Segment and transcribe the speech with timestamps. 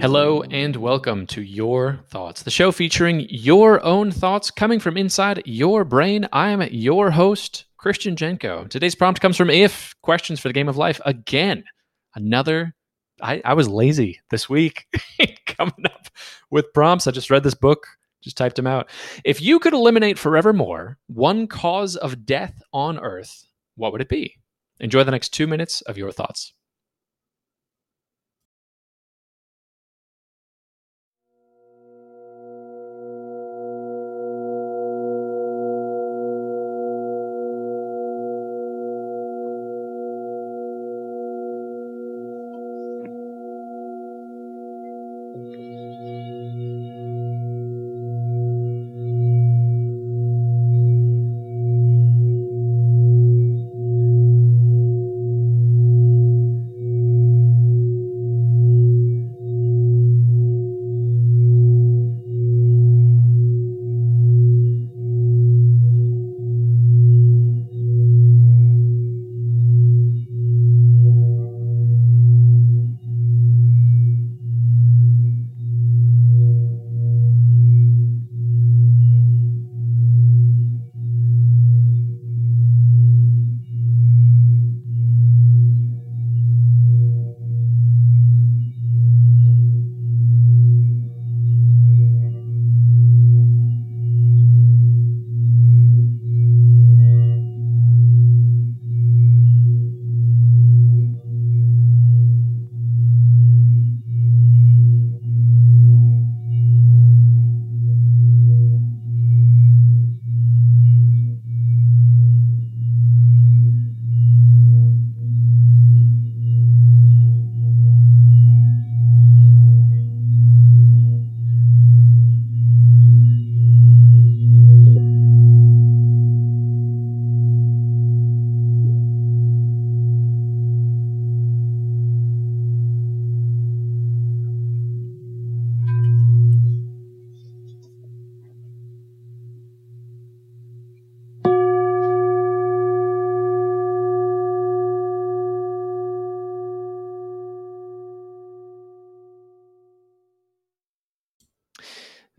[0.00, 5.42] Hello and welcome to Your Thoughts, the show featuring your own thoughts coming from inside
[5.44, 6.26] your brain.
[6.32, 8.66] I am your host, Christian Jenko.
[8.70, 11.02] Today's prompt comes from If Questions for the Game of Life.
[11.04, 11.64] Again,
[12.14, 12.74] another.
[13.20, 14.86] I, I was lazy this week
[15.46, 16.08] coming up
[16.50, 17.06] with prompts.
[17.06, 17.86] I just read this book,
[18.22, 18.88] just typed them out.
[19.22, 23.44] If you could eliminate forevermore one cause of death on earth,
[23.74, 24.36] what would it be?
[24.78, 26.54] Enjoy the next two minutes of your thoughts.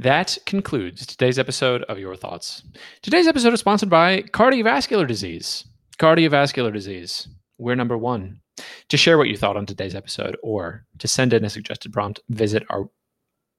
[0.01, 2.63] That concludes today's episode of Your Thoughts.
[3.03, 5.63] Today's episode is sponsored by cardiovascular disease.
[5.99, 7.27] Cardiovascular disease.
[7.59, 8.41] We're number one.
[8.89, 12.19] To share what you thought on today's episode or to send in a suggested prompt,
[12.29, 12.89] visit our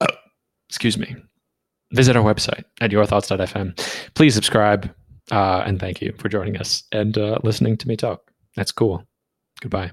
[0.00, 0.06] oh,
[0.68, 1.14] excuse me.
[1.92, 4.12] Visit our website at yourthoughts.fm.
[4.14, 4.92] Please subscribe
[5.30, 8.32] uh, and thank you for joining us and uh, listening to me talk.
[8.56, 9.06] That's cool.
[9.60, 9.92] Goodbye.